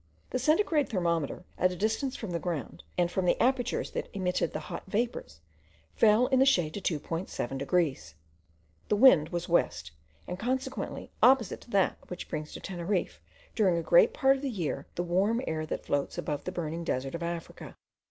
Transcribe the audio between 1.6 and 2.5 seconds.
a distance from the